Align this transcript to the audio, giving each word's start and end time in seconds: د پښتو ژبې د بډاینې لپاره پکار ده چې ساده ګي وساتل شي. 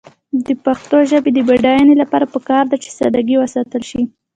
د 0.45 0.47
پښتو 0.65 0.97
ژبې 1.11 1.31
د 1.33 1.39
بډاینې 1.47 1.95
لپاره 2.01 2.25
پکار 2.33 2.63
ده 2.71 2.77
چې 2.83 2.89
ساده 2.97 3.21
ګي 3.27 3.35
وساتل 3.39 3.83
شي. 3.89 4.01